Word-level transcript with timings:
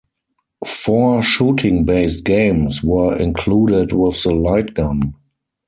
Four 0.65 1.21
shooting-based 1.21 2.23
games 2.23 2.81
were 2.81 3.15
included 3.15 3.93
with 3.93 4.23
the 4.23 4.33
light 4.33 4.73
gun. 4.73 5.13